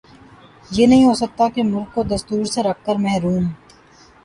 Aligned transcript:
یہ 0.71 0.87
نہیں 0.87 1.05
ہو 1.05 1.13
سکتا 1.13 1.47
کہ 1.55 1.63
ملک 1.63 1.93
کو 1.93 2.03
دستور 2.05 2.43
سےرکھ 2.53 2.83
کر 2.85 2.95
محروم 3.05 3.43